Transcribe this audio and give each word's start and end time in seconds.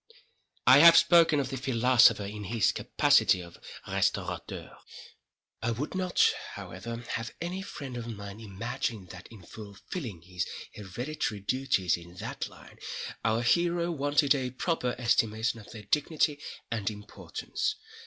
I 0.65 0.79
have 0.79 0.97
spoken 0.97 1.39
of 1.39 1.49
the 1.51 1.57
philosopher 1.57 2.25
in 2.25 2.45
his 2.45 2.71
capacity 2.71 3.39
of 3.39 3.59
restaurateur. 3.87 4.75
I 5.61 5.69
would 5.69 5.93
not, 5.93 6.27
however, 6.53 7.03
have 7.09 7.35
any 7.39 7.61
friend 7.61 7.95
of 7.95 8.07
mine 8.07 8.39
imagine 8.39 9.05
that, 9.11 9.27
in 9.29 9.43
fulfilling 9.43 10.23
his 10.23 10.47
hereditary 10.73 11.41
duties 11.41 11.97
in 11.97 12.15
that 12.15 12.47
line, 12.49 12.79
our 13.23 13.43
hero 13.43 13.91
wanted 13.91 14.33
a 14.33 14.49
proper 14.49 14.95
estimation 14.97 15.59
of 15.59 15.69
their 15.69 15.83
dignity 15.83 16.41
and 16.71 16.89
importance. 16.89 17.75